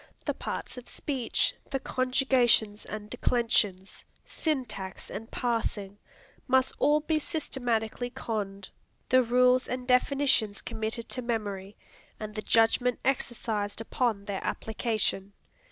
[0.25, 5.99] The parts of speech, the conjugations and declensions, syntax and parsing,
[6.47, 8.71] must all be systematically conned,
[9.09, 11.77] the rules and definitions committed to memory,
[12.19, 15.33] and the judgment exercised upon their application.